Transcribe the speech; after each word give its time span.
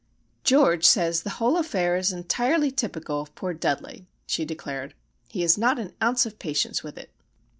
"George 0.43 0.83
says 0.83 1.21
the 1.21 1.29
whole 1.37 1.57
affair 1.57 1.95
is 1.95 2.11
entirely 2.11 2.71
typical 2.71 3.21
of 3.21 3.35
poor 3.35 3.53
Dudley," 3.53 4.07
she 4.25 4.45
declared. 4.45 4.95
"He 5.29 5.43
has 5.43 5.59
not 5.59 5.77
an 5.77 5.93
ounce 6.01 6.25
of 6.25 6.39
patience 6.39 6.81
with 6.81 6.97
it." 6.97 7.11